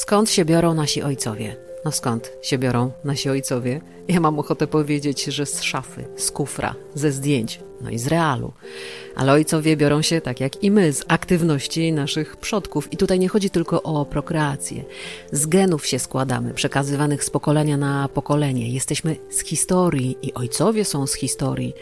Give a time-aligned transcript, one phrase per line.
[0.00, 1.56] Skąd się biorą nasi ojcowie?
[1.84, 3.80] No skąd się biorą nasi ojcowie?
[4.08, 8.52] Ja mam ochotę powiedzieć, że z szafy, z kufra, ze zdjęć, no i z realu.
[9.16, 12.92] Ale ojcowie biorą się, tak jak i my, z aktywności naszych przodków.
[12.92, 14.84] I tutaj nie chodzi tylko o prokreację.
[15.32, 18.70] Z genów się składamy, przekazywanych z pokolenia na pokolenie.
[18.70, 21.74] Jesteśmy z historii i ojcowie są z historii,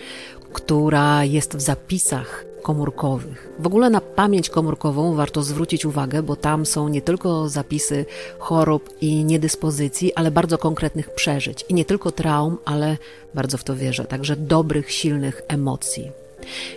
[0.53, 3.53] która jest w zapisach komórkowych.
[3.59, 8.07] W ogóle na pamięć komórkową warto zwrócić uwagę, bo tam są nie tylko zapisy
[8.39, 11.65] chorób i niedyspozycji, ale bardzo konkretnych przeżyć.
[11.69, 12.97] I nie tylko traum, ale
[13.35, 16.11] bardzo w to wierzę, także dobrych, silnych emocji.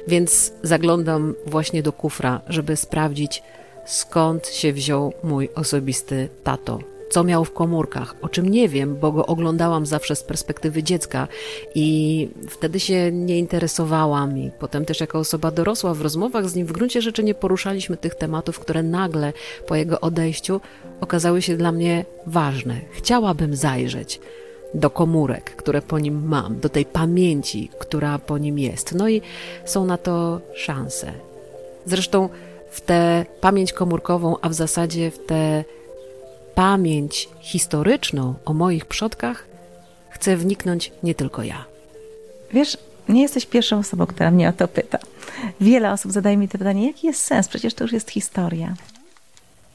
[0.07, 3.43] Więc zaglądam właśnie do kufra, żeby sprawdzić,
[3.85, 6.79] skąd się wziął mój osobisty tato,
[7.11, 11.27] co miał w komórkach, o czym nie wiem, bo go oglądałam zawsze z perspektywy dziecka
[11.75, 16.67] i wtedy się nie interesowałam i potem też jako osoba dorosła w rozmowach z nim
[16.67, 19.33] w gruncie rzeczy nie poruszaliśmy tych tematów, które nagle
[19.67, 20.61] po jego odejściu
[21.01, 22.81] okazały się dla mnie ważne.
[22.91, 24.19] Chciałabym zajrzeć
[24.73, 28.95] do komórek, które po nim mam, do tej pamięci, która po nim jest.
[28.95, 29.21] No i
[29.65, 31.13] są na to szanse.
[31.85, 32.29] Zresztą
[32.71, 35.63] w tę pamięć komórkową, a w zasadzie w tę
[36.55, 39.47] pamięć historyczną o moich przodkach
[40.09, 41.65] chcę wniknąć nie tylko ja.
[42.53, 42.77] Wiesz,
[43.09, 44.97] nie jesteś pierwszą osobą, która mnie o to pyta.
[45.61, 47.47] Wiele osób zadaje mi to pytanie, jaki jest sens?
[47.47, 48.75] Przecież to już jest historia.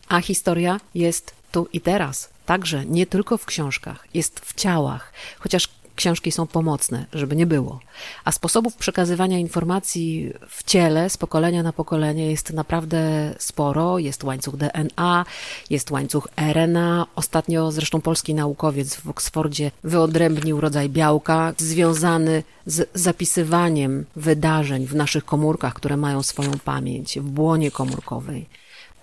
[0.09, 2.29] A historia jest tu i teraz.
[2.47, 5.13] Także nie tylko w książkach, jest w ciałach.
[5.39, 7.81] Chociaż książki są pomocne, żeby nie było.
[8.25, 13.99] A sposobów przekazywania informacji w ciele z pokolenia na pokolenie jest naprawdę sporo.
[13.99, 15.25] Jest łańcuch DNA,
[15.71, 17.07] jest łańcuch RNA.
[17.15, 25.25] Ostatnio zresztą polski naukowiec w Oksfordzie wyodrębnił rodzaj białka związany z zapisywaniem wydarzeń w naszych
[25.25, 28.47] komórkach, które mają swoją pamięć w błonie komórkowej.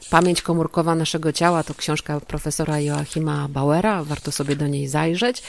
[0.10, 5.44] Pamięć komórkowa naszego ciała to książka profesora Joachima Bauera, warto sobie do niej zajrzeć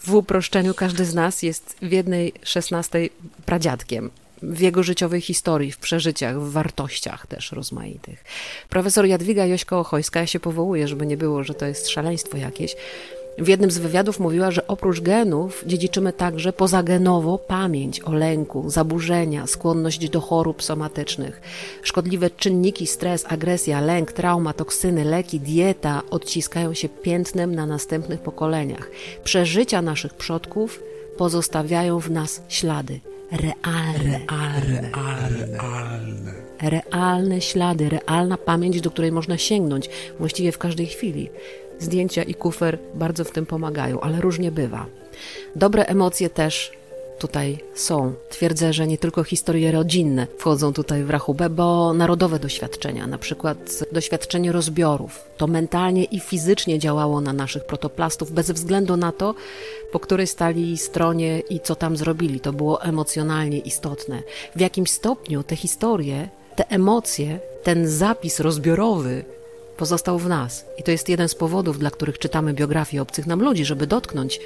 [0.00, 3.10] w uproszczeniu każdy z nas jest w jednej szesnastej
[3.46, 4.10] pradziadkiem
[4.42, 8.24] w jego życiowej historii, w przeżyciach, w wartościach też rozmaitych.
[8.68, 12.76] Profesor Jadwiga Jośko-Ochojska, ja się powołuję, żeby nie było, że to jest szaleństwo jakieś,
[13.38, 19.46] w jednym z wywiadów mówiła, że oprócz genów dziedziczymy także pozagenowo pamięć o lęku, zaburzenia,
[19.46, 21.40] skłonność do chorób somatycznych.
[21.82, 28.90] Szkodliwe czynniki, stres, agresja, lęk, trauma, toksyny, leki, dieta odciskają się piętnem na następnych pokoleniach.
[29.24, 30.82] Przeżycia naszych przodków
[31.16, 33.00] pozostawiają w nas ślady.
[33.32, 34.90] Realne, realne,
[35.52, 36.32] realne.
[36.62, 41.30] Realne ślady, realna pamięć, do której można sięgnąć właściwie w każdej chwili.
[41.78, 44.86] Zdjęcia i kufer bardzo w tym pomagają, ale różnie bywa.
[45.56, 46.78] Dobre emocje też
[47.18, 48.12] tutaj są.
[48.28, 53.84] Twierdzę, że nie tylko historie rodzinne wchodzą tutaj w rachubę, bo narodowe doświadczenia, na przykład
[53.92, 59.34] doświadczenie rozbiorów, to mentalnie i fizycznie działało na naszych protoplastów, bez względu na to,
[59.92, 62.40] po której stali stronie i co tam zrobili.
[62.40, 64.22] To było emocjonalnie istotne.
[64.56, 69.24] W jakimś stopniu te historie, te emocje, ten zapis rozbiorowy
[69.78, 70.64] pozostał w nas.
[70.78, 74.40] I to jest jeden z powodów, dla których czytamy biografie obcych nam ludzi, żeby dotknąć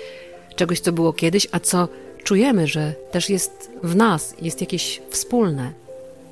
[0.56, 1.88] czegoś, co było kiedyś, a co
[2.24, 5.72] czujemy, że też jest w nas, jest jakieś wspólne,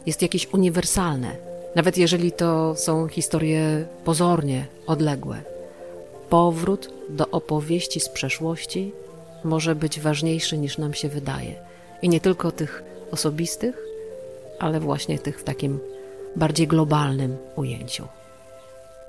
[0.06, 1.36] jest jakieś uniwersalne.
[1.74, 5.42] Nawet jeżeli to są historie pozornie odległe.
[6.28, 8.92] Powrót do opowieści z przeszłości
[9.44, 11.54] może być ważniejszy niż nam się wydaje.
[12.02, 13.82] I nie tylko tych osobistych,
[14.58, 15.80] ale właśnie tych w takim
[16.36, 18.19] bardziej globalnym ujęciu.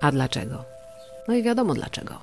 [0.01, 0.65] A dlaczego?
[1.27, 2.19] No i wiadomo dlaczego.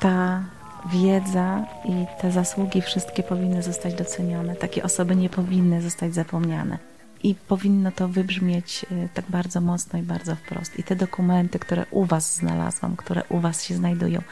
[0.00, 0.44] Ta
[0.92, 4.56] wiedza i te zasługi wszystkie powinny zostać docenione.
[4.56, 6.78] Takie osoby nie powinny zostać zapomniane.
[7.22, 10.78] I powinno to wybrzmieć y, tak bardzo mocno i bardzo wprost.
[10.78, 14.22] I te dokumenty, które u Was znalazłam, które u Was się znajdują,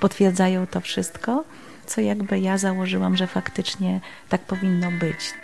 [0.00, 1.44] potwierdzają to wszystko,
[1.86, 5.34] co jakby ja założyłam, że faktycznie tak powinno być.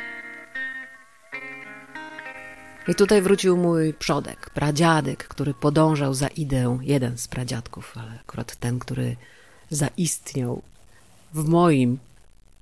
[2.88, 8.56] I tutaj wrócił mój przodek, pradziadek, który podążał za ideą, jeden z pradziadków, ale akurat
[8.56, 9.16] ten, który
[9.70, 10.62] zaistniał
[11.34, 11.98] w moim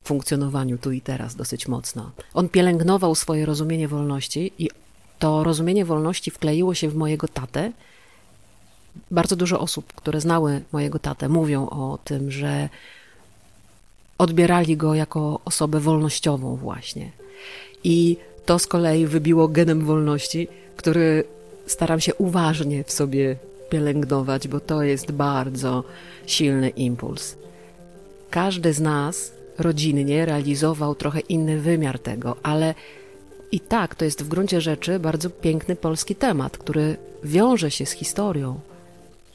[0.04, 2.10] funkcjonowaniu tu i teraz dosyć mocno.
[2.34, 4.70] On pielęgnował swoje rozumienie wolności i
[5.18, 7.72] to rozumienie wolności wkleiło się w mojego tatę.
[9.10, 12.68] Bardzo dużo osób, które znały mojego tatę, mówią o tym, że
[14.18, 17.12] odbierali go jako osobę wolnościową właśnie.
[17.84, 18.16] I
[18.48, 21.24] to z kolei wybiło genem wolności, który
[21.66, 23.36] staram się uważnie w sobie
[23.70, 25.84] pielęgnować, bo to jest bardzo
[26.26, 27.36] silny impuls.
[28.30, 32.74] Każdy z nas rodzinnie realizował trochę inny wymiar tego, ale
[33.52, 37.90] i tak to jest w gruncie rzeczy bardzo piękny polski temat, który wiąże się z
[37.90, 38.60] historią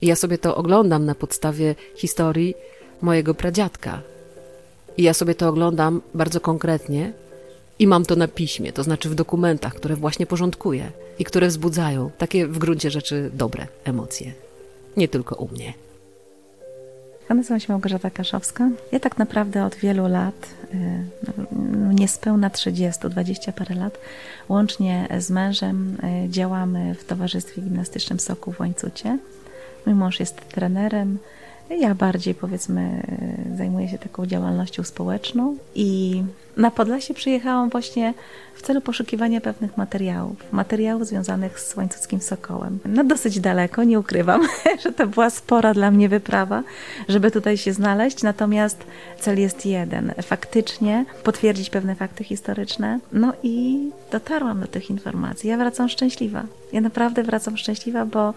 [0.02, 2.56] I ja sobie to oglądam na podstawie historii
[3.02, 4.02] mojego pradziadka.
[4.98, 7.14] I ja sobie to oglądam bardzo konkretnie
[7.80, 12.12] i mam to na piśmie, to znaczy w dokumentach, które właśnie porządkuję i które wzbudzają
[12.18, 14.32] takie w gruncie rzeczy dobre emocje.
[14.98, 15.74] Nie tylko u mnie.
[17.30, 18.70] Ja nazywam się Małgorzata Kaszowska.
[18.92, 20.78] Ja tak naprawdę od wielu lat, y,
[21.62, 23.98] no, niespełna 30, 20 parę lat,
[24.50, 29.18] łącznie z mężem y, działamy w Towarzystwie Gimnastycznym Soku w Łańcucie.
[29.86, 31.18] Mój mąż jest trenerem,
[31.70, 33.04] ja bardziej powiedzmy
[33.58, 36.22] zajmuję się taką działalnością społeczną i
[36.58, 38.14] na Podlasie przyjechałam właśnie
[38.56, 42.80] w celu poszukiwania pewnych materiałów, materiałów związanych z łańcuckim sokołem.
[42.86, 44.42] No dosyć daleko, nie ukrywam,
[44.84, 46.64] że to była spora dla mnie wyprawa,
[47.10, 48.84] żeby tutaj się znaleźć, natomiast
[49.20, 55.50] cel jest jeden, faktycznie potwierdzić pewne fakty historyczne, no i dotarłam do tych informacji.
[55.50, 56.44] Ja wracam szczęśliwa.
[56.74, 58.34] Ja naprawdę wracam szczęśliwa, bo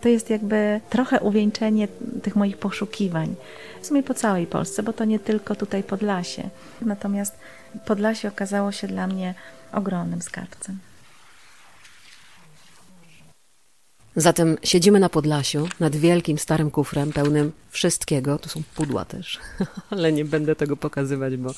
[0.00, 1.88] to jest jakby trochę uwieńczenie
[2.22, 3.34] tych moich poszukiwań.
[3.82, 6.50] W sumie po całej Polsce, bo to nie tylko tutaj Podlasie.
[6.82, 7.34] Natomiast
[7.86, 9.34] Podlasie okazało się dla mnie
[9.72, 10.78] ogromnym skarbcem.
[14.16, 18.38] Zatem siedzimy na Podlasiu nad wielkim starym kufrem pełnym wszystkiego.
[18.38, 19.38] Tu są pudła też,
[19.90, 21.54] ale nie będę tego pokazywać, bo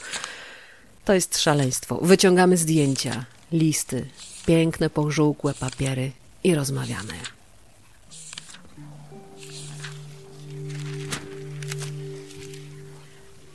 [1.04, 1.98] to jest szaleństwo.
[2.02, 4.06] Wyciągamy zdjęcia, listy,
[4.46, 6.12] piękne, pożółkłe papiery
[6.44, 7.12] i rozmawiamy.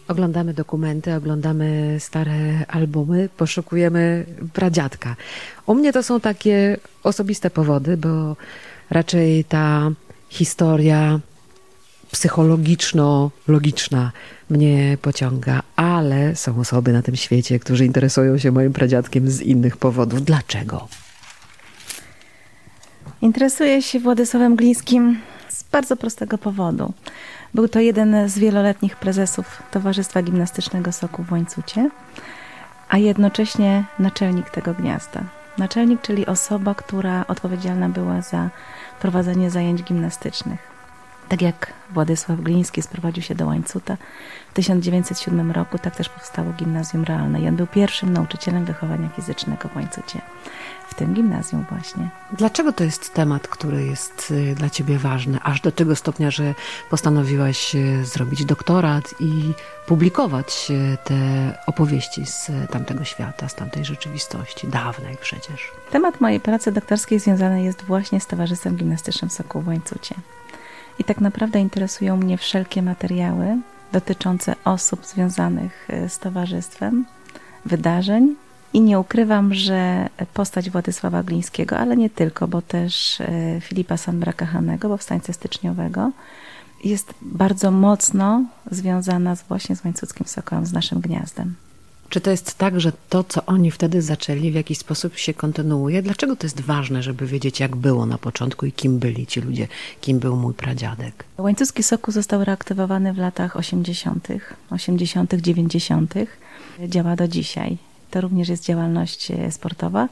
[0.07, 5.15] Oglądamy dokumenty, oglądamy stare albumy, poszukujemy pradziadka.
[5.65, 8.35] U mnie to są takie osobiste powody, bo
[8.89, 9.91] raczej ta
[10.29, 11.19] historia
[12.11, 14.11] psychologiczno-logiczna
[14.49, 19.77] mnie pociąga, ale są osoby na tym świecie, którzy interesują się moim pradziadkiem z innych
[19.77, 20.25] powodów.
[20.25, 20.87] Dlaczego?
[23.21, 25.19] Interesuję się Władysławem Glińskim
[25.57, 26.93] z bardzo prostego powodu.
[27.53, 31.89] Był to jeden z wieloletnich prezesów Towarzystwa Gimnastycznego Soku w Łańcucie,
[32.89, 35.23] a jednocześnie naczelnik tego gniazda.
[35.57, 38.49] Naczelnik, czyli osoba, która odpowiedzialna była za
[39.01, 40.59] prowadzenie zajęć gimnastycznych.
[41.29, 43.97] Tak jak Władysław Gliński sprowadził się do Łańcuta
[44.51, 49.69] w 1907 roku, tak też powstało Gimnazjum Realne i on był pierwszym nauczycielem wychowania fizycznego
[49.69, 50.21] w Łańcucie
[50.97, 52.09] tym gimnazjum właśnie.
[52.37, 56.55] Dlaczego to jest temat, który jest y, dla ciebie ważny, aż do tego stopnia, że
[56.89, 59.53] postanowiłaś y, zrobić doktorat i
[59.87, 61.15] publikować y, te
[61.67, 65.71] opowieści z tamtego świata, z tamtej rzeczywistości, dawnej przecież?
[65.91, 70.15] Temat mojej pracy doktorskiej związany jest właśnie z Towarzystwem Gimnastycznym Sokół w Łańcucie.
[70.99, 73.57] I tak naprawdę interesują mnie wszelkie materiały
[73.91, 77.05] dotyczące osób związanych z towarzystwem,
[77.65, 78.35] wydarzeń,
[78.77, 84.89] i nie ukrywam, że postać Władysława Glińskiego, ale nie tylko, bo też e, Filipa Sanbraka-Hanego,
[84.89, 86.11] powstańcy styczniowego,
[86.83, 91.55] jest bardzo mocno związana z, właśnie z łańcuckim sokołem, z naszym gniazdem.
[92.09, 96.01] Czy to jest tak, że to, co oni wtedy zaczęli, w jakiś sposób się kontynuuje?
[96.01, 99.67] Dlaczego to jest ważne, żeby wiedzieć, jak było na początku i kim byli ci ludzie,
[100.01, 101.25] kim był mój pradziadek?
[101.37, 104.27] Łańcucki soku został reaktywowany w latach 80.,
[104.69, 106.13] 80., 90.,
[106.87, 107.86] działa do dzisiaj.
[108.11, 110.09] To również jest działalność e, sportowa,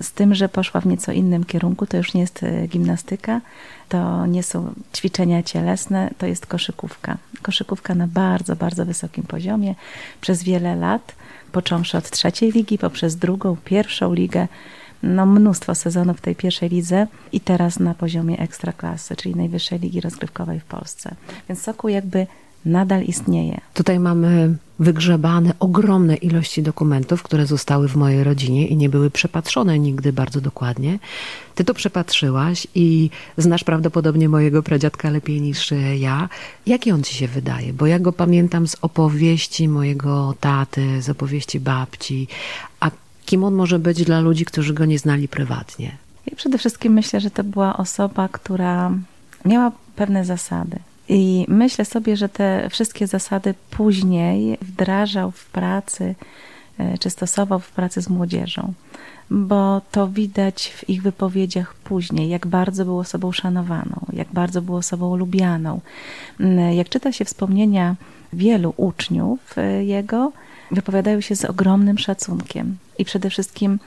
[0.00, 1.86] z tym, że poszła w nieco innym kierunku.
[1.86, 3.40] To już nie jest e, gimnastyka,
[3.88, 7.18] to nie są ćwiczenia cielesne, to jest koszykówka.
[7.42, 9.74] Koszykówka na bardzo, bardzo wysokim poziomie
[10.20, 11.14] przez wiele lat,
[11.52, 14.48] począwszy od trzeciej ligi, poprzez drugą, pierwszą ligę,
[15.02, 20.00] no mnóstwo sezonów w tej pierwszej lidze i teraz na poziomie ekstraklasy, czyli najwyższej ligi
[20.00, 21.14] rozgrywkowej w Polsce.
[21.48, 22.26] Więc Sokół jakby
[22.64, 23.60] nadal istnieje.
[23.74, 29.78] Tutaj mamy wygrzebane ogromne ilości dokumentów, które zostały w mojej rodzinie i nie były przepatrzone
[29.78, 30.98] nigdy bardzo dokładnie.
[31.54, 36.28] Ty to przepatrzyłaś i znasz prawdopodobnie mojego pradziadka lepiej niż ja.
[36.66, 37.72] Jaki on ci się wydaje?
[37.72, 42.28] Bo ja go pamiętam z opowieści mojego taty, z opowieści babci.
[42.80, 42.90] A
[43.26, 45.96] kim on może być dla ludzi, którzy go nie znali prywatnie?
[46.26, 48.92] Ja przede wszystkim myślę, że to była osoba, która
[49.44, 50.78] miała pewne zasady
[51.10, 56.14] i myślę sobie, że te wszystkie zasady później wdrażał w pracy,
[56.78, 58.72] e, czy stosował w pracy z młodzieżą,
[59.30, 64.76] bo to widać w ich wypowiedziach później, jak bardzo był osobą szanowaną, jak bardzo był
[64.76, 65.80] osobą lubianą.
[66.40, 67.96] Mm, jak czyta się wspomnienia
[68.32, 70.32] wielu uczniów e, jego,
[70.70, 73.78] wypowiadają się z ogromnym szacunkiem i przede wszystkim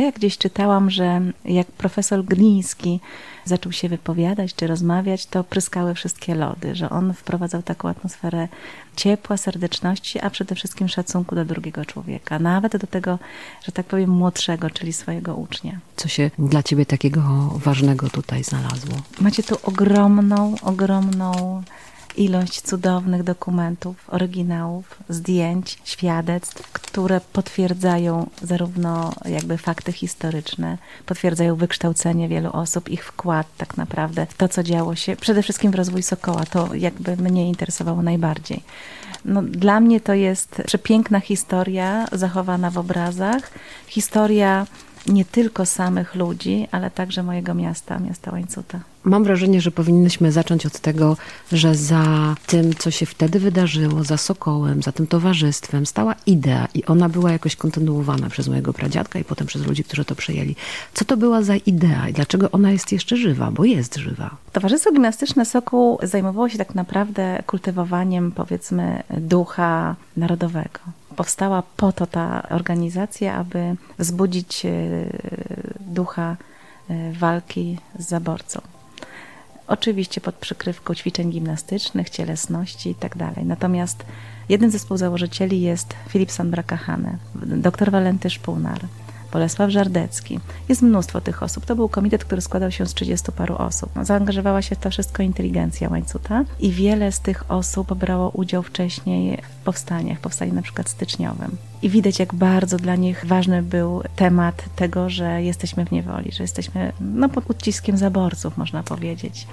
[0.00, 3.00] Ja gdzieś czytałam, że jak profesor Gliński
[3.44, 8.48] zaczął się wypowiadać czy rozmawiać, to pryskały wszystkie lody, że on wprowadzał taką atmosferę
[8.96, 13.18] ciepła, serdeczności, a przede wszystkim szacunku do drugiego człowieka, nawet do tego,
[13.64, 15.78] że tak powiem, młodszego, czyli swojego ucznia.
[15.96, 17.22] Co się dla ciebie takiego
[17.56, 18.96] ważnego tutaj znalazło?
[19.20, 21.62] Macie tu ogromną, ogromną
[22.18, 32.50] ilość cudownych dokumentów, oryginałów, zdjęć, świadectw, które potwierdzają zarówno jakby fakty historyczne, potwierdzają wykształcenie wielu
[32.52, 36.44] osób, ich wkład tak naprawdę w to, co działo się, przede wszystkim w rozwój Sokoła.
[36.44, 38.62] To jakby mnie interesowało najbardziej.
[39.24, 43.50] No, dla mnie to jest przepiękna historia zachowana w obrazach,
[43.86, 44.66] historia
[45.06, 48.80] nie tylko samych ludzi, ale także mojego miasta, miasta Łańcuta.
[49.04, 51.16] Mam wrażenie, że powinnyśmy zacząć od tego,
[51.52, 56.84] że za tym, co się wtedy wydarzyło, za Sokołem, za tym towarzystwem stała idea i
[56.84, 60.56] ona była jakoś kontynuowana przez mojego pradziadka i potem przez ludzi, którzy to przejęli.
[60.94, 63.50] Co to była za idea i dlaczego ona jest jeszcze żywa?
[63.50, 64.36] Bo jest żywa.
[64.52, 70.80] Towarzystwo Gimnastyczne Sokół zajmowało się tak naprawdę kultywowaniem, powiedzmy, ducha narodowego
[71.16, 74.70] powstała po to ta organizacja, aby wzbudzić e,
[75.80, 76.36] ducha
[76.90, 78.60] e, walki z zaborcą.
[79.70, 83.32] Oczywiście pod przykrywką ćwiczeń gimnastycznych, cielesności itd.
[83.34, 84.04] Tak Natomiast
[84.48, 88.80] jednym ze współzałożycieli jest Filip Sandbrakahane, dr Walenty Szpulnar,
[89.32, 90.40] Bolesław Żardecki.
[90.68, 91.66] Jest mnóstwo tych osób.
[91.66, 93.90] To był komitet, który składał się z 30 paru osób.
[94.02, 99.42] Zaangażowała się w to wszystko inteligencja łańcuta i wiele z tych osób brało udział wcześniej
[99.60, 101.56] w powstaniach, powstaniu na przykład styczniowym.
[101.82, 106.44] I widać, jak bardzo dla nich ważny był temat tego, że jesteśmy w niewoli, że
[106.44, 109.46] jesteśmy no, pod uciskiem zaborców, można powiedzieć.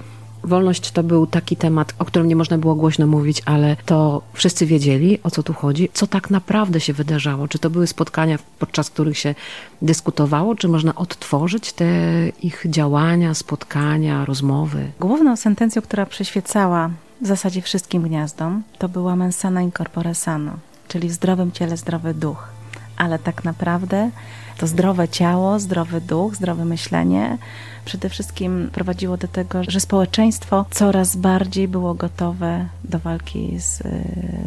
[0.44, 4.66] Wolność to był taki temat, o którym nie można było głośno mówić, ale to wszyscy
[4.66, 7.48] wiedzieli, o co tu chodzi, co tak naprawdę się wydarzało.
[7.48, 9.34] Czy to były spotkania, podczas których się
[9.82, 11.86] dyskutowało, czy można odtworzyć te
[12.42, 14.90] ich działania, spotkania, rozmowy?
[15.00, 16.90] Główną sentencją, która przyświecała
[17.22, 20.52] w zasadzie wszystkim gniazdom, to była mensana in corpore sano,
[20.88, 22.48] czyli w zdrowym ciele zdrowy duch.
[22.96, 24.10] Ale tak naprawdę
[24.58, 27.38] to zdrowe ciało, zdrowy duch, zdrowe myślenie
[27.88, 33.78] przede wszystkim prowadziło do tego, że społeczeństwo coraz bardziej było gotowe do walki z,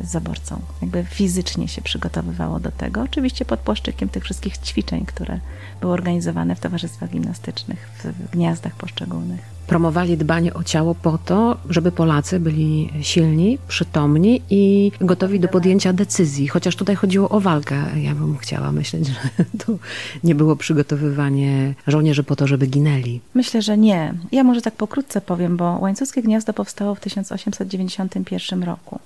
[0.03, 0.61] z zaborcą.
[0.81, 5.39] Jakby fizycznie się przygotowywało do tego, oczywiście pod płaszczykiem tych wszystkich ćwiczeń, które
[5.81, 11.57] były organizowane w towarzystwach gimnastycznych, w, w gniazdach poszczególnych promowali dbanie o ciało po to,
[11.69, 16.47] żeby Polacy byli silni, przytomni i gotowi do podjęcia decyzji.
[16.47, 17.85] Chociaż tutaj chodziło o walkę.
[17.95, 19.73] Ja bym chciała myśleć, że to
[20.23, 23.21] nie było przygotowywanie żołnierzy po to, żeby ginęli.
[23.33, 24.13] Myślę, że nie.
[24.31, 28.99] Ja może tak pokrótce powiem, bo Łańcuckie Gniazdo powstało w 1891 roku.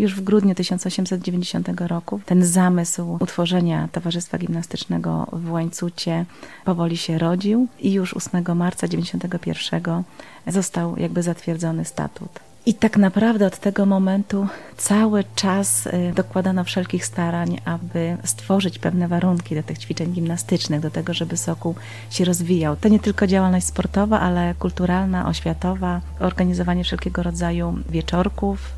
[0.00, 6.24] Już w grudniu 1890 roku ten zamysł utworzenia Towarzystwa Gimnastycznego w Łańcucie
[6.64, 10.02] powoli się rodził i już 8 marca 1991
[10.46, 12.30] został jakby zatwierdzony statut.
[12.66, 19.08] I tak naprawdę od tego momentu cały czas y, dokładano wszelkich starań, aby stworzyć pewne
[19.08, 21.74] warunki do tych ćwiczeń gimnastycznych, do tego, żeby Sokół
[22.10, 22.76] się rozwijał.
[22.76, 28.72] To nie tylko działalność sportowa, ale kulturalna, oświatowa, organizowanie wszelkiego rodzaju wieczorków,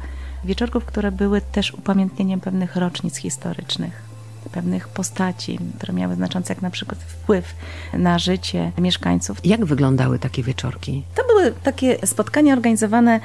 [0.45, 4.13] wieczorków, które były też upamiętnieniem pewnych rocznic historycznych
[4.53, 7.55] pewnych postaci, które miały znaczący jak na przykład wpływ
[7.95, 9.39] na życie mieszkańców.
[9.45, 11.03] Jak wyglądały takie wieczorki?
[11.15, 13.21] To były takie spotkania organizowane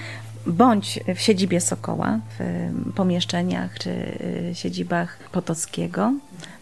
[0.48, 6.14] bądź w siedzibie Sokoła, w pomieszczeniach czy y, siedzibach Potockiego,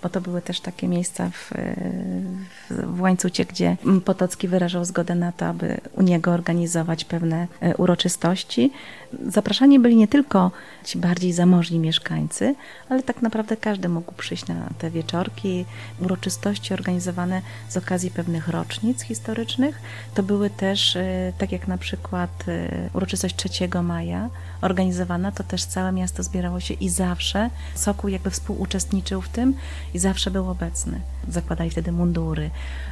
[0.03, 1.51] bo to były też takie miejsca w,
[2.69, 8.71] w, Łańcucie, gdzie Potocki wyrażał zgodę na to, aby u niego organizować pewne y, uroczystości.
[9.27, 10.51] Zapraszani byli nie tylko
[10.83, 12.55] ci bardziej zamożni mieszkańcy,
[12.89, 15.65] ale tak naprawdę każdy mógł przyjść na te wieczorki,
[15.99, 19.81] uroczystości organizowane z okazji pewnych rocznic historycznych.
[20.13, 22.43] To były też, y, tak jak na przykład
[22.93, 23.49] uroczystość 3
[23.83, 24.29] maja
[24.65, 29.53] organizowana, to też całe miasto zbierało się i zawsze Sokół jakby współuczestniczył w tym
[29.93, 31.01] i zawsze był obecny.
[31.27, 32.49] Zakładali wtedy mundury,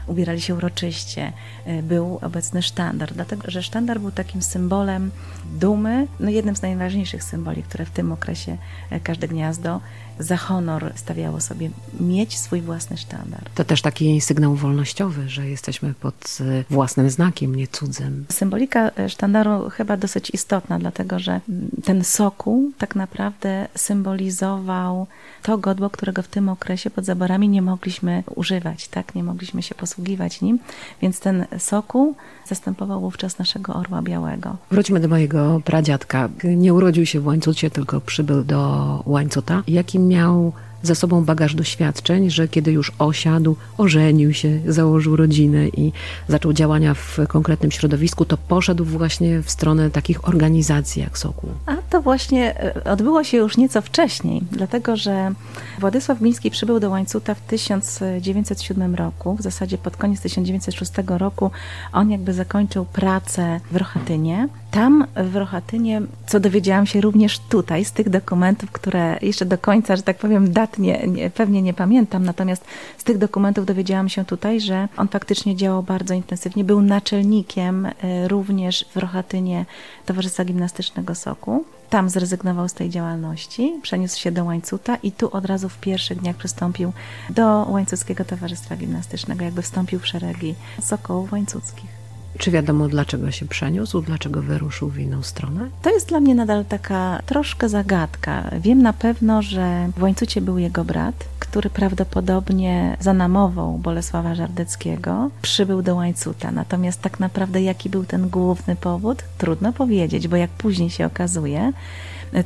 [0.08, 1.34] ubierali się uroczyście,
[1.68, 5.12] y, był obecny sztandar, dlatego że sztandar był takim symbolem
[5.60, 8.58] dumy, no jednym z najważniejszych symboli, które w tym okresie
[8.92, 9.82] y, każde gniazdo
[10.20, 13.42] za honor stawiało sobie mieć swój własny sztandar.
[13.56, 18.26] To też taki sygnał wolnościowy, że jesteśmy pod y, własnym znakiem, nie cudzym.
[18.30, 21.42] Symbolika sztandaru chyba dosyć istotna, dlatego że
[21.84, 25.08] ten sokół tak naprawdę symbolizował
[25.44, 29.16] to godło, którego w tym okresie pod zaborami nie mogliśmy używać, tak?
[29.16, 30.60] Nie mogliśmy się posługiwać nim,
[31.02, 32.16] więc ten sokół
[32.48, 34.58] zastępował wówczas naszego orła białego.
[34.72, 36.30] Wróćmy do mojego pradziadka.
[36.44, 39.64] Nie urodził się w Łańcucie, tylko przybył do Łańcuta.
[39.68, 45.92] Jaki miał za sobą bagaż doświadczeń, że kiedy już osiadł, ożenił się, założył rodzinę i
[46.28, 51.50] zaczął działania w konkretnym środowisku, to poszedł właśnie w stronę takich organizacji jak Sokół.
[51.66, 55.32] A to właśnie e, odbyło się już nieco wcześniej, dlatego że
[55.80, 61.52] Władysław Gliński przybył do Łańcuta w 1907 roku, w zasadzie pod koniec 1906 roku
[61.94, 64.48] on jakby zakończył pracę w Rochatynie.
[64.74, 69.96] Tam w Rochatynie, co dowiedziałam się również tutaj z tych dokumentów, które jeszcze do końca,
[69.96, 72.66] że tak powiem, dat nie, nie, pewnie nie pamiętam, natomiast
[72.98, 76.64] z tych dokumentów dowiedziałam się tutaj, że on faktycznie działał bardzo intensywnie.
[76.64, 77.92] Był naczelnikiem e,
[78.28, 79.66] również w Rochatynie
[80.06, 81.66] Towarzystwa Gimnastycznego Soku.
[81.90, 86.20] Tam zrezygnował z tej działalności, przeniósł się do Łańcuta i tu od razu w pierwszych
[86.20, 86.94] dniach przystąpił
[87.30, 92.03] do Łańcuckiego Towarzystwa Gimnastycznego, jakby wstąpił w szeregi sokołów łańcuckich.
[92.38, 95.70] Czy wiadomo, dlaczego się przeniósł, dlaczego wyruszył w inną stronę?
[95.82, 98.52] To jest dla mnie nadal taka troszkę zagadka.
[98.60, 105.82] Wiem na pewno, że w łańcucie był jego brat, który prawdopodobnie zanamował Bolesława Żardeckiego, przybył
[105.82, 106.52] do łańcuta.
[106.52, 109.24] Natomiast tak naprawdę jaki był ten główny powód?
[109.38, 111.74] Trudno powiedzieć, bo jak później się okazuje,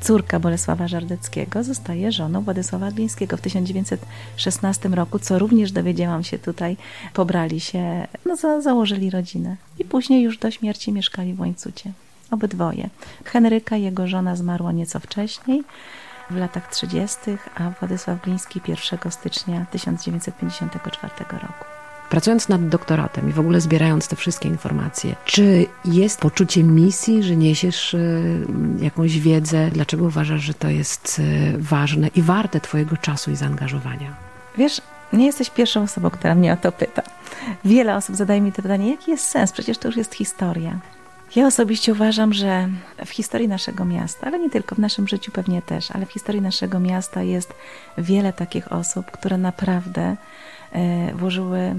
[0.01, 6.77] córka Bolesława Żardeckiego zostaje żoną Władysława Glińskiego w 1916 roku, co również dowiedziałam się tutaj,
[7.13, 11.91] pobrali się, no za, założyli rodzinę i później już do śmierci mieszkali w Łańcucie.
[12.32, 12.89] Obydwoje.
[13.25, 15.63] Henryka, jego żona, zmarła nieco wcześniej,
[16.29, 17.17] w latach 30.,
[17.56, 21.76] a Władysław Gliński 1 stycznia 1954 roku.
[22.10, 27.36] Pracując nad doktoratem i w ogóle zbierając te wszystkie informacje, czy jest poczucie misji, że
[27.36, 28.46] niesiesz y,
[28.80, 29.70] jakąś wiedzę?
[29.72, 34.16] Dlaczego uważasz, że to jest y, ważne i warte Twojego czasu i zaangażowania?
[34.58, 34.82] Wiesz,
[35.14, 37.02] nie jesteś pierwszą osobą, która mnie o to pyta.
[37.66, 39.52] Wiele osób zadaje mi to pytanie, jaki jest sens?
[39.52, 40.80] Przecież to już jest historia.
[41.36, 42.70] Ja osobiście uważam, że
[43.06, 46.42] w historii naszego miasta, ale nie tylko w naszym życiu pewnie też, ale w historii
[46.42, 47.54] naszego miasta jest
[47.98, 50.18] wiele takich osób, które naprawdę e,
[51.16, 51.76] włożyły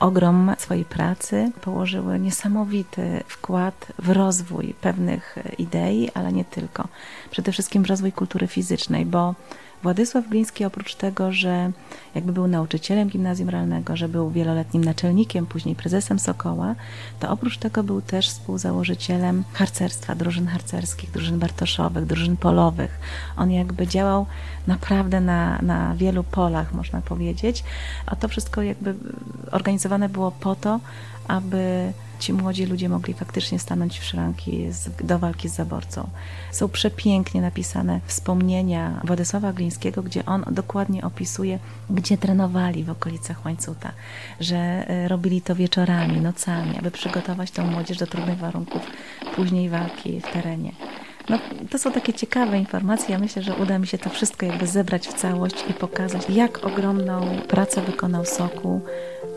[0.00, 6.88] ogrom swojej pracy, położyły niesamowity wkład w rozwój pewnych idei, ale nie tylko.
[7.30, 9.34] Przede wszystkim w rozwój kultury fizycznej, bo
[9.82, 11.72] Władysław Gliński oprócz tego, że
[12.14, 16.74] jakby był nauczycielem gimnazjum realnego, że był wieloletnim naczelnikiem, później prezesem Sokoła,
[17.20, 23.00] to oprócz tego był też współzałożycielem harcerstwa, drużyn harcerskich, drużyn bartoszowych, drużyn polowych.
[23.36, 24.26] On jakby działał
[24.66, 27.64] naprawdę na, na wielu polach, można powiedzieć,
[28.06, 28.94] a to wszystko jakby
[29.50, 30.80] organizowane było po to,
[31.28, 31.92] aby
[32.22, 34.66] ci młodzi ludzie mogli faktycznie stanąć w szranki
[35.04, 36.08] do walki z zaborcą.
[36.52, 41.58] Są przepięknie napisane wspomnienia Władysława Glińskiego, gdzie on dokładnie opisuje,
[41.90, 43.92] gdzie trenowali w okolicach Łańcuta,
[44.40, 48.82] że e, robili to wieczorami, nocami, aby przygotować tę młodzież do trudnych warunków
[49.36, 50.72] później walki w terenie.
[51.28, 51.38] No,
[51.70, 53.12] to są takie ciekawe informacje.
[53.12, 56.66] Ja myślę, że uda mi się to wszystko jakby zebrać w całość i pokazać, jak
[56.66, 58.80] ogromną pracę wykonał Soku,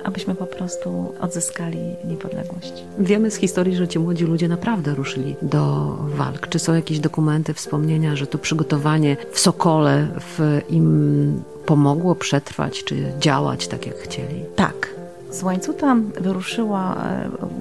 [0.03, 2.73] abyśmy po prostu odzyskali niepodległość.
[2.99, 6.47] Wiemy z historii, że ci młodzi ludzie naprawdę ruszyli do walk.
[6.47, 13.11] Czy są jakieś dokumenty, wspomnienia, że to przygotowanie w Sokole w im pomogło przetrwać, czy
[13.19, 14.43] działać tak, jak chcieli?
[14.55, 14.95] Tak.
[15.31, 16.95] Z Łańcuta wyruszyła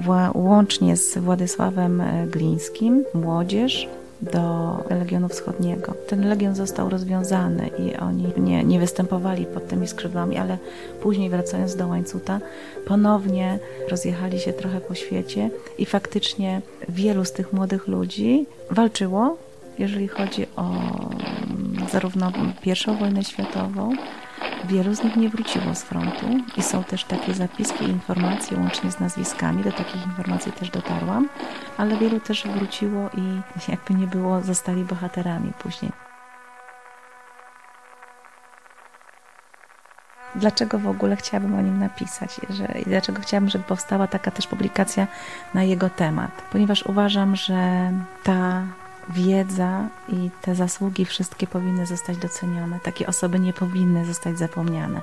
[0.07, 3.89] e, łącznie z Władysławem e, Glińskim młodzież,
[4.33, 5.95] do Legionu Wschodniego.
[6.09, 10.59] Ten legion został rozwiązany i oni nie, nie występowali pod tymi skrzydłami, ale
[11.03, 12.41] później wracając do Łańcuta,
[12.87, 13.59] ponownie
[13.91, 19.37] rozjechali się trochę po świecie i faktycznie wielu z tych młodych ludzi walczyło,
[19.79, 20.71] jeżeli chodzi o
[21.93, 22.33] zarówno
[22.63, 23.93] pierwszą wojnę światową,
[24.69, 28.91] Wielu z nich nie wróciło z frontu i są też takie zapiski i informacje łącznie
[28.91, 29.65] z nazwiskami.
[29.65, 31.29] Do takich informacji też dotarłam,
[31.77, 33.41] ale wielu też wróciło i
[33.73, 35.93] jakby nie było, zostali bohaterami później.
[40.35, 42.41] Dlaczego w ogóle chciałabym o nim napisać?
[42.51, 45.07] Że, I dlaczego chciałabym, żeby powstała taka też publikacja
[45.55, 46.31] na jego temat?
[46.53, 47.91] Ponieważ uważam, że
[48.23, 48.63] ta
[49.09, 52.81] wiedza i te zasługi wszystkie powinny zostać docenione.
[52.81, 55.01] Takie osoby nie powinny zostać zapomniane.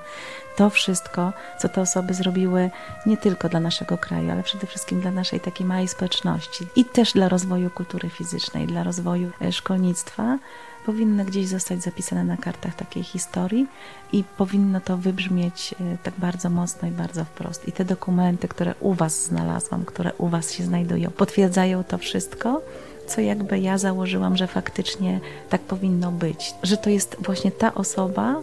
[0.56, 2.70] To wszystko, co te osoby zrobiły
[3.06, 7.14] nie tylko dla naszego kraju, ale przede wszystkim dla naszej takiej małej społeczności i też
[7.14, 10.38] dla rozwoju kultury fizycznej, dla rozwoju e, szkolnictwa,
[10.86, 13.68] powinny gdzieś zostać zapisane na kartach takiej historii
[14.12, 17.68] i powinno to wybrzmieć e, tak bardzo mocno i bardzo wprost.
[17.68, 22.62] I te dokumenty, które u Was znalazłam, które u Was się znajdują, potwierdzają to wszystko
[23.08, 26.54] co jakby ja założyłam, że faktycznie tak powinno być.
[26.64, 28.42] Że to jest właśnie ta osoba,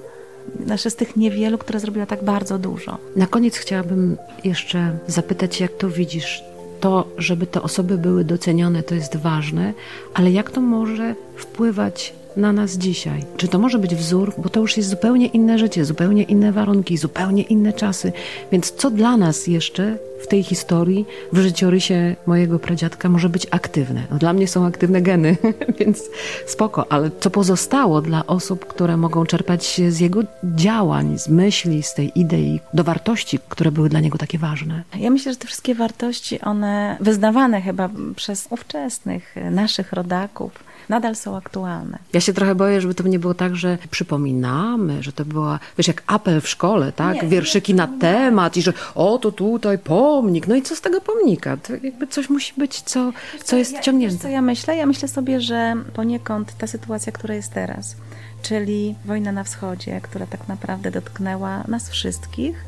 [0.66, 2.98] nasze z tych niewielu, która zrobiła tak bardzo dużo.
[3.16, 6.44] Na koniec chciałabym jeszcze zapytać, jak to widzisz?
[6.80, 9.72] To, żeby te osoby były docenione, to jest ważne,
[10.14, 13.24] ale jak to może wpływać na nas dzisiaj?
[13.36, 16.96] Czy to może być wzór, bo to już jest zupełnie inne życie, zupełnie inne warunki,
[16.96, 18.12] zupełnie inne czasy.
[18.52, 24.02] Więc co dla nas jeszcze w tej historii, w życiorysie mojego pradziadka może być aktywne?
[24.10, 25.36] No dla mnie są aktywne geny,
[25.80, 26.02] więc
[26.46, 31.94] spoko, ale co pozostało dla osób, które mogą czerpać z jego działań, z myśli, z
[31.94, 34.82] tej idei, do wartości, które były dla niego takie ważne?
[34.98, 41.36] Ja myślę, że te wszystkie wartości, one wyznawane chyba przez ówczesnych naszych rodaków, nadal są
[41.36, 41.98] aktualne.
[42.12, 45.88] Ja się trochę boję, żeby to nie było tak, że przypominamy, że to była, wiesz,
[45.88, 47.22] jak apel w szkole, tak?
[47.22, 50.48] Nie, Wierszyki nie, na temat i że o, to tutaj pomnik.
[50.48, 51.56] No i co z tego pomnika?
[51.56, 53.12] To jakby coś musi być, co,
[53.44, 54.18] co jest ja, ciągnięte.
[54.18, 54.76] Co ja myślę?
[54.76, 57.96] Ja myślę sobie, że poniekąd ta sytuacja, która jest teraz,
[58.42, 62.64] czyli wojna na wschodzie, która tak naprawdę dotknęła nas wszystkich,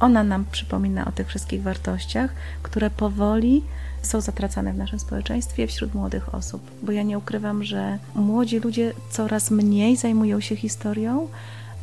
[0.00, 2.30] ona nam przypomina o tych wszystkich wartościach,
[2.62, 3.64] które powoli
[4.02, 6.70] są zatracane w naszym społeczeństwie wśród młodych osób.
[6.82, 11.28] Bo ja nie ukrywam, że młodzi ludzie coraz mniej zajmują się historią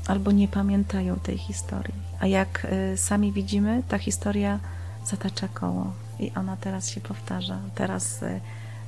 [0.08, 1.96] albo nie pamiętają tej historii.
[2.20, 4.60] A jak y, sami widzimy, ta historia
[5.06, 7.58] zatacza koło i ona teraz się powtarza.
[7.76, 8.40] Teraz y,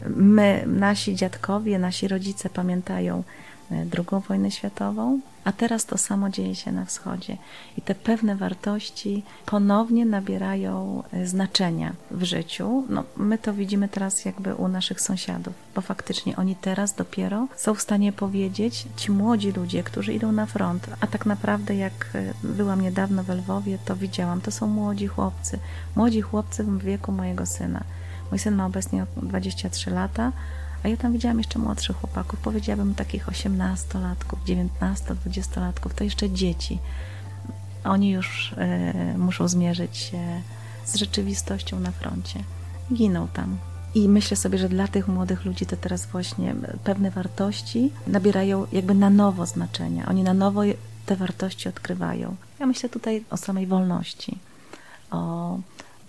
[0.10, 3.24] my, nasi dziadkowie, nasi rodzice pamiętają
[3.72, 7.38] II wojnę światową, a teraz to samo dzieje się na wschodzie.
[7.78, 12.84] I te pewne wartości ponownie nabierają e, znaczenia w życiu.
[12.90, 17.74] No, my to widzimy teraz jakby u naszych sąsiadów, bo faktycznie oni teraz dopiero są
[17.76, 22.34] w stanie powiedzieć, ci młodzi ludzie, którzy idą na front, a tak naprawdę jak e,
[22.44, 25.60] byłam niedawno w Lwowie, to widziałam, to są młodzi chłopcy.
[25.96, 27.84] Młodzi chłopcy w wieku mojego syna.
[28.32, 30.32] Mój syn ma obecnie 23 lata,
[30.84, 34.38] a ja tam widziałam jeszcze młodszych chłopaków, powiedziałabym takich 18-latków,
[34.82, 36.80] 19-20-latków, to jeszcze dzieci.
[37.84, 40.42] Oni już y, muszą zmierzyć się
[40.86, 42.44] z rzeczywistością na froncie.
[42.94, 43.58] Giną tam.
[43.96, 48.94] I myślę sobie, że dla tych młodych ludzi to teraz właśnie pewne wartości nabierają jakby
[48.94, 50.06] na nowo znaczenia.
[50.08, 50.62] Oni na nowo
[51.06, 52.36] te wartości odkrywają.
[52.60, 54.38] Ja myślę tutaj o samej wolności,
[55.12, 55.60] o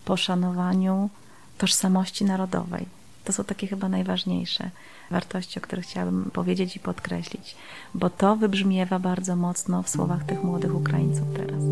[0.04, 1.11] poszanowaniu
[1.59, 3.00] tożsamości narodowej
[3.31, 4.71] to są takie chyba najważniejsze
[5.11, 7.55] wartości, o których chciałabym powiedzieć i podkreślić,
[7.95, 11.62] bo to wybrzmiewa bardzo mocno w słowach tych młodych Ukraińców teraz.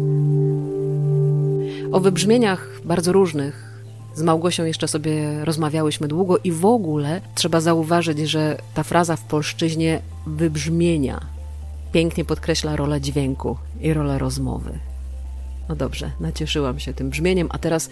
[1.93, 3.83] O wybrzmieniach bardzo różnych
[4.15, 9.23] z Małgosią jeszcze sobie rozmawiałyśmy długo i w ogóle trzeba zauważyć, że ta fraza w
[9.23, 11.21] polszczyźnie wybrzmienia
[11.93, 14.79] pięknie podkreśla rolę dźwięku i rolę rozmowy.
[15.69, 17.91] No dobrze, nacieszyłam się tym brzmieniem, a teraz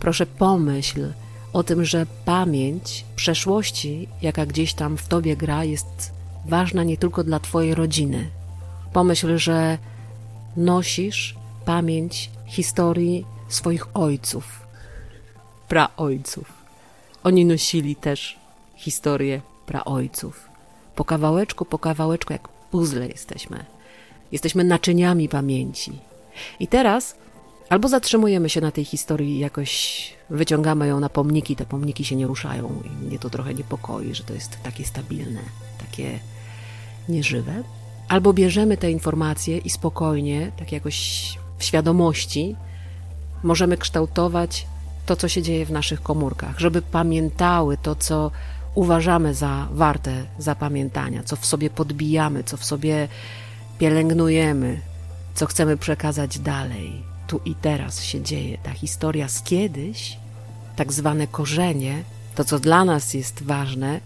[0.00, 1.12] proszę pomyśl,
[1.52, 6.12] o tym, że pamięć przeszłości, jaka gdzieś tam w tobie gra, jest
[6.46, 8.30] ważna nie tylko dla twojej rodziny.
[8.92, 9.78] Pomyśl, że
[10.56, 11.34] nosisz
[11.64, 14.66] pamięć historii swoich ojców,
[15.68, 16.52] praojców.
[17.24, 18.38] Oni nosili też
[18.76, 20.48] historię praojców.
[20.96, 23.64] Po kawałeczku, po kawałeczku, jak puzzle jesteśmy.
[24.32, 25.92] Jesteśmy naczyniami pamięci.
[26.60, 27.14] I teraz
[27.72, 32.16] Albo zatrzymujemy się na tej historii i jakoś wyciągamy ją na pomniki, te pomniki się
[32.16, 35.40] nie ruszają i mnie to trochę niepokoi, że to jest takie stabilne,
[35.78, 36.18] takie
[37.08, 37.62] nieżywe.
[38.08, 42.56] Albo bierzemy te informacje i spokojnie, tak jakoś w świadomości,
[43.42, 44.66] możemy kształtować
[45.06, 48.30] to, co się dzieje w naszych komórkach, żeby pamiętały to, co
[48.74, 53.08] uważamy za warte zapamiętania, co w sobie podbijamy, co w sobie
[53.78, 54.80] pielęgnujemy,
[55.34, 58.58] co chcemy przekazać dalej tu i teraz się dzieje.
[58.62, 60.16] Ta historia z kiedyś,
[60.76, 64.00] tak zwane korzenie, to co dla nas jest ważne,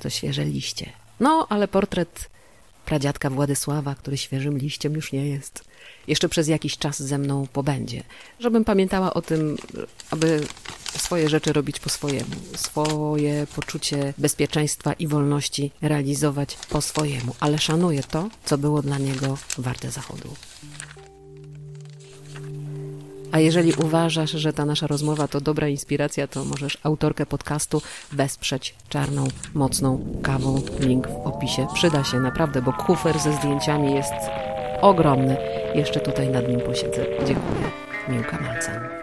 [0.00, 0.92] to świeże liście.
[1.20, 2.30] No, ale portret
[2.84, 5.64] pradziadka Władysława, który świeżym liściem już nie jest,
[6.08, 8.02] jeszcze przez jakiś czas ze mną pobędzie.
[8.40, 9.56] Żebym pamiętała o tym,
[10.10, 10.46] aby
[10.98, 18.02] swoje rzeczy robić po swojemu, swoje poczucie bezpieczeństwa i wolności realizować po swojemu, ale szanuję
[18.02, 20.34] to, co było dla niego warte zachodu.
[23.32, 28.74] A jeżeli uważasz, że ta nasza rozmowa to dobra inspiracja, to możesz autorkę podcastu wesprzeć
[28.88, 30.62] czarną, mocną kawą.
[30.80, 31.66] Link w opisie.
[31.74, 34.14] Przyda się naprawdę, bo kufer ze zdjęciami jest
[34.80, 35.36] ogromny.
[35.74, 37.06] Jeszcze tutaj nad nim posiedzę.
[37.18, 37.70] Dziękuję.
[38.08, 38.99] Miłka Malcem.